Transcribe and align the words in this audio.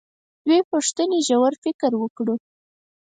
دوې 0.47 0.59
پوښتنې 0.71 1.19
ژور 1.27 1.53
فکر 1.63 1.91
وکړو. 1.97 2.35